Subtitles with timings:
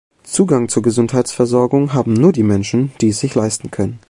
[0.23, 3.99] Zugang zur Gesundheitsversorgung haben nur die Menschen, die es sich leisten können.